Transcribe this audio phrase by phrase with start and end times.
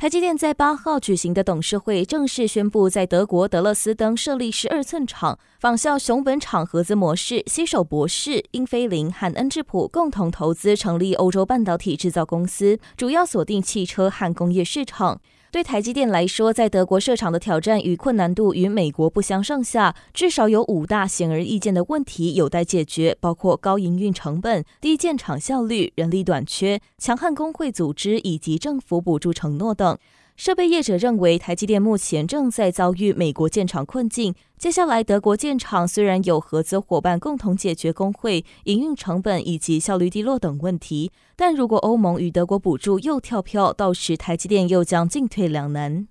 [0.00, 15.20] 台积电在八号举行的董事会正式宣布，在德国德勒斯登设立十二寸厂，仿效熊本厂合资模式，携手博士、英飞凌和恩智浦共同投资成立欧洲半导体制造公司，主要锁定汽车和工业市场。
[15.50, 29.98] 对台积电来说，在德国设厂的挑战与困难度与美国不相上下，至少有五大显而易见的问题有待解决，包括高营运成本、低建厂效率、人力短缺、强悍工会组织以及政府补助承诺等。
[30.40, 34.34] 设备业者认为，台积电目前正在遭遇美国建厂困境。
[34.56, 46.08] 接下来，德国建厂虽然有合资伙伴共同解决工会、营运成本以及效率低落等问题，但如果欧盟与德国补助又跳票，到时台积电又将进退两难。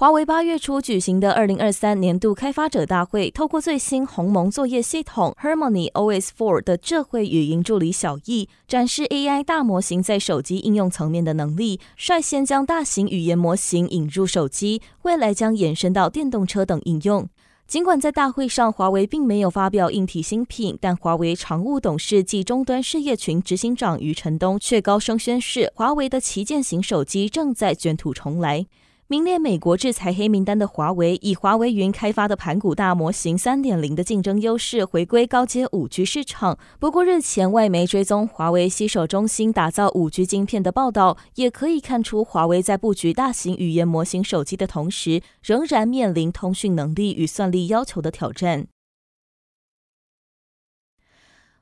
[0.00, 17.28] 华为八月初举行的二零二三年度开发者大会，透过最新鸿蒙作业系统 Harmony OS 4的智慧语音助理小艺，展示 AI 大模型在手机应用层面的能力，率先将大型语言模型引入手机，未来将延伸到电动车等应用。
[17.66, 28.66] 尽管在大会上华为并没有发表硬体新品，但华为常务董事暨终端事业群执行长余承东却高声宣示，华为的旗舰型手机正在卷土重来。
[29.10, 36.56] 名列美国制裁黑名单的华为，以华为云开发的盘古大模型三点零的竞争优势回归高阶五 G 市场。
[36.78, 48.68] 不过，日前外媒追踪华为携手中兴打造五 G 晶片的报道，也可以看出华为在布局大型语言模型手机的同时，仍然面临通讯能力与算力要求的挑战。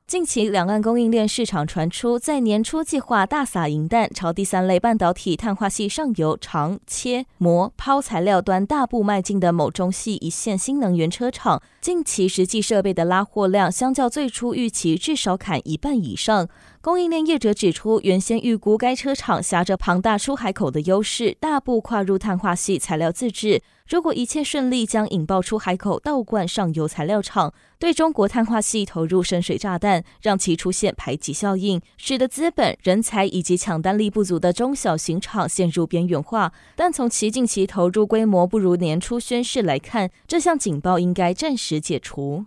[0.09, 16.46] 近期，两岸供应链市场传出，在年初计划大撒银弹，朝第三类半导体碳化系上游长切磨抛材料端大步迈进的某中系一线新能源车厂，近期实际设备的拉货量，相较最初预期至少砍一半以上。
[16.82, 23.62] 供应链业者指出，原先预估该车厂挟着庞大出海口的优势，大步跨入碳化系材料自制。
[23.88, 36.52] 如果一切顺利，将引爆出海口倒灌上游材料厂，对中国碳化系投入深水炸弹，让其出现排挤效应，使得资本、人才以及抢单力不足的中小型厂陷入边缘化。
[36.76, 42.46] 但从其近期投入规模不如年初宣示来看，这项警报应该暂时解除。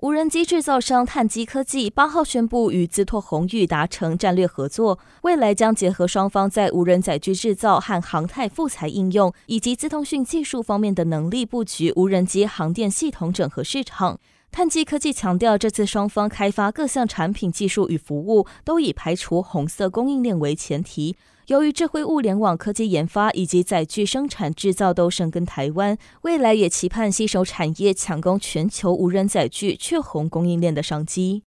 [0.00, 14.20] 无人机制造商碳基科技八号宣布与资拓宏宇达成战略合作，未来将结合双方在无人载具制造和航太复材应用以及自通讯技术方面的能力，布局无人机航电系统整合市场。
[14.56, 21.14] 碳基科技强调，这次双方开发各项产品、技术与服务都以排除红色供应链为前提。
[21.48, 31.42] 由于智慧物联网科技研发以及载具生产制造都深耕台湾，未来也期盼携手产业抢攻全球无人载具雀红供应链的商机。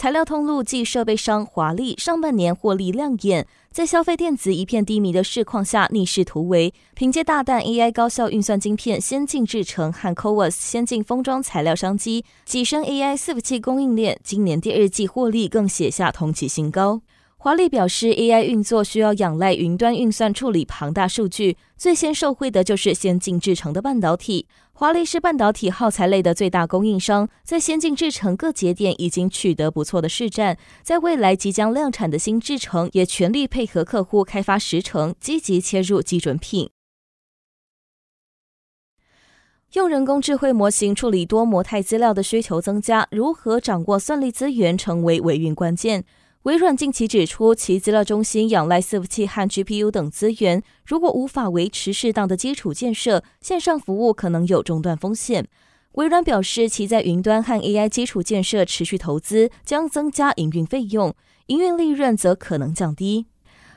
[0.00, 14.20] 材料通路暨设备商华丽上半年获利亮眼，在消费电子一片低迷的市况下逆势突围，凭借大蛋 AI 高效运算晶片先进制程和 CoWoS 先进封装材料商机，跻身 AI 伺服器供应链。
[14.22, 17.00] 今年第二季获利更写下同期新高。
[17.40, 24.48] 华丽表示，AI 运作需要仰赖云端运算处理庞大数据，最先受惠的就是先进制程的半导体。
[24.72, 36.70] 华丽是半导体耗材类的最大供应商，在先进制程各节点已经取得不错的市占，在未来即将量产的新制程，也全力配合客户开发时程，积极切入基准品。
[39.74, 46.04] 用人工智慧模型处理多模态资料的需求增加，如何掌握算力资源成为维运关键。
[46.44, 55.46] 微软近期指出，其资料中心仰赖伺服器和 GPU 等资源，如果无法维持适当的基础建设，线上服务可能有中断风险。
[55.92, 61.12] 微软表示，其在云端和 AI 基础建设持续投资，将增加营运费用，
[61.48, 63.26] 营运利润则可能降低。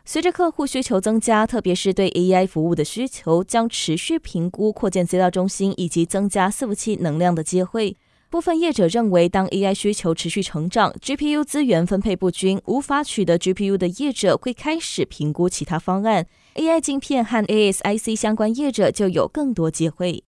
[0.06, 7.98] 随着客户需求增加，特别是对 AI 服务的需求，将持续评估扩建资料中心以及增加伺服器能量的机会。
[8.32, 16.26] 部分业者认为，当 AI 需求持续成长，GPU 资源分配不均，无法取得 GPU 的业者会开始评估其他方案。
[16.56, 20.24] AI 镜片和 ASIC 相关业者就有更多机会。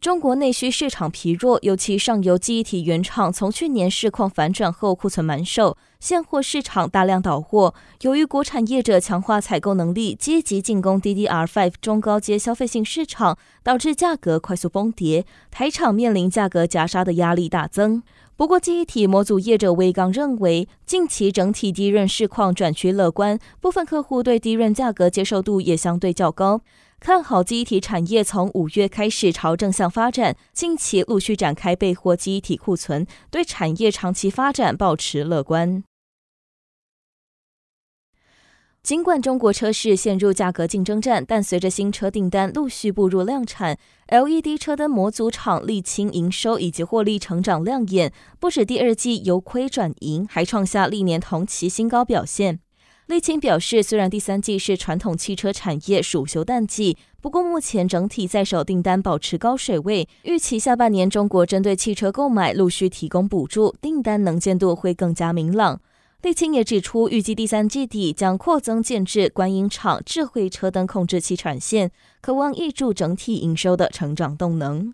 [0.00, 7.74] 中国内需市场疲弱，尤其上游记忆体原厂从去年市况反转后库存满售，现货市场大量倒货。
[8.02, 18.00] 由于国产业者强化采购能力，积极进攻 DDR5 中高阶消费性市场，导致价格快速崩跌，台厂面临价格夹杀的压力大增。
[18.36, 26.60] 不过，记忆体模组业者威刚认为，近期整体低润市况转趋乐观，部分客户对低润价格接受度也相对较高。
[27.00, 35.84] 看好记忆体产业从五月开始朝正向发展，近期陆续展开备货记忆体库存，对产业长期发展保持乐观。
[38.82, 43.78] 尽管中国车市陷入价格竞争战，但随着新车订单陆续步入量产
[44.08, 52.60] ，LED 车灯模组厂沥青营收以及获利成长亮眼，不止第二季由亏转盈，还创下历年同期新高表现。
[53.08, 65.80] 沥青表示，虽然第三季是传统汽车产业暑休淡季，不过目前整体在手订单保持高水位，预期下半年中国针对汽车购买陆续提供补助，订单能见度会更加明朗。
[66.20, 71.90] 沥青也指出，预计第三季底将扩增建置观音厂智慧车灯控制器产线，
[72.20, 74.92] 可望挹注整体营收的成长动能。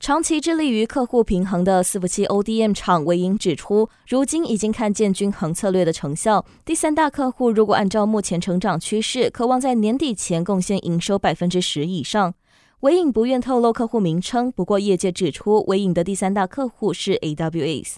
[0.00, 6.42] 长期致力于客户平衡的伺服器 ODM 厂韦颖指出，如今已经看见均衡策略的成效。
[6.64, 12.32] 第三大客户如果按照目前成长趋势，渴望在年底前贡献营收百分之十以上。
[12.80, 17.96] 韦颖不愿透露客户名称，不过业界指出，韦颖的第三大客户是 AWS。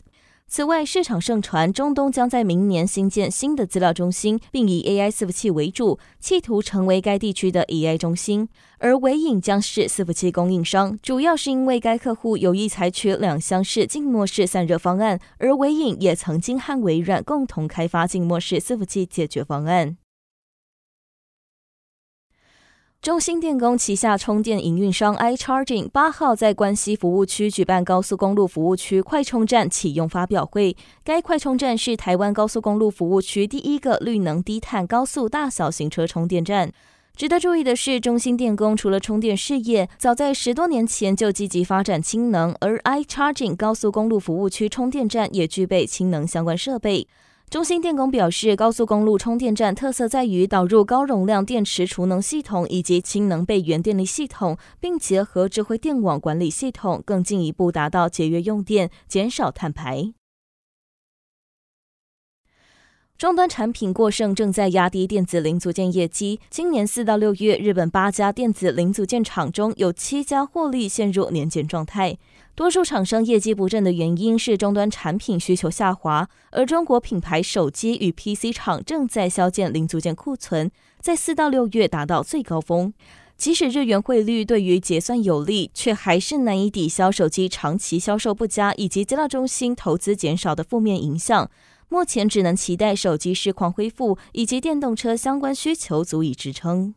[0.54, 8.46] 此外，市场盛传中东将在明年新建新的资料中心，并以 AI 伺服器为主，企图成为该地区的 AI 中心。
[8.76, 19.96] 而纬颖将是伺服器供应商，主要是因为该客户有意采取两厢式静默式散热方案，而纬颖也曾经和微软共同开发静默式伺服器解决方案。
[23.02, 30.76] 中兴电工旗下充电营运商 iCharging 八号在关西服务区举办高速公路服务区快充站启用发表会。
[31.02, 36.72] 该快充站是台湾高速公路服务区第一个绿能低碳高速大小型车充电站。
[37.16, 47.08] 值得注意的是，中兴电工除了充电事业，早在十多年前就积极发展氢能，而 iCharging 高速公路服务区充电站也具备氢能相关设备。
[47.52, 60.14] 中兴电工表示，高速公路充电站特色在于导入高容量电池储能系统以及氢能备源电力系统，并结合智慧电网管理系统，更进一步达到节约用电、减少碳排。
[63.22, 66.40] 终端产品过剩正在压低电子零组件业绩。
[66.50, 72.18] 今年四到六月，日本八家电子零组件厂中有七家获利陷入年减状态。
[72.56, 80.68] 多数厂商业绩不振的原因是终端产品需求下滑，而中国品牌手机与 PC 厂正在削减零组件库存，
[81.00, 82.92] 在四到六月达到最高峰。
[83.36, 91.48] 即使日元汇率对于结算有利，却还是难以抵消手机长期销售不佳以及资料中心投资减少的负面影响。
[91.92, 96.94] 目前只能期待手机市况恢复以及电动车相关需求足以支撑。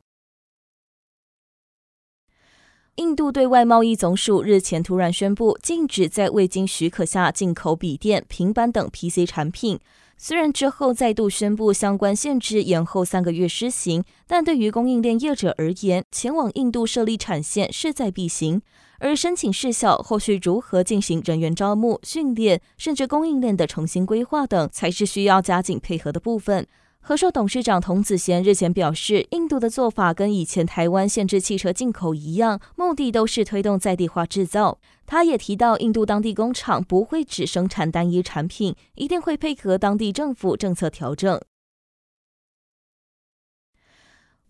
[2.95, 9.81] 印度对外贸易总署日前突然宣布，禁止在未经许可下进口笔电、平板等 PC 产品。
[10.17, 18.61] 虽然之后再度宣布相关限制延后三个月施行，但对于供应链业者而言，前往印度设立产线势在必行。
[18.99, 26.65] 而申请事项后续如何进行人员招募、训练，甚至供应链的重新规划等，才是需要加紧配合的部分。
[27.07, 34.79] 和硕董事长童子贤日前表示，印度的做法跟以前台湾限制汽车进口一样，目的都是推动在地化制造。
[35.05, 41.39] 他也提到，印度当地工厂不会只生产单一产品，一定会配合当地政府政策调整。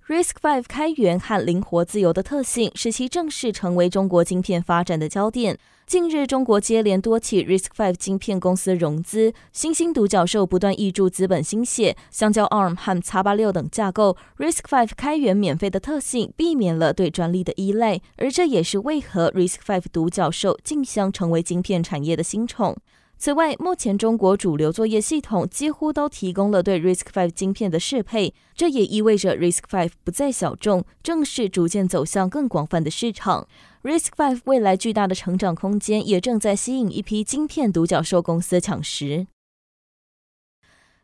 [0.08, 5.58] RISC-V 开源和灵活自由的特性，使其正式成为中国晶片发展的焦点。
[5.88, 11.98] 近日，中国接连多起 RISC-V 晶片公司融资，新兴独角兽不断挹注资本心血。
[12.12, 22.78] 相较 ARM 和 X86 等架构，RISC-V 开源免费的特性，避免了对专利的依赖，而这也是为何 RISC-V 独角兽竞相成为晶片产业的新宠。
[23.17, 33.48] 此外，目前中国主流作业系统几乎都提供了对 RISC-V 晶片的适配，这也意味着 RISC-V 不再小众，正式逐渐走向更广泛的市场。
[33.84, 39.27] RISC-V 未来巨大的成长空间，也正在吸引一批晶片独角兽公司抢食。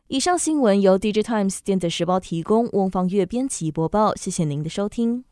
[0.08, 5.24] 以上新闻由 DigiTimes 电子时报提供，翁方月编辑播报，谢谢您的收听。